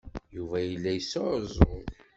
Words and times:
Yuba 0.35 0.57
yella 0.61 0.91
yesɛuẓẓug. 0.93 1.85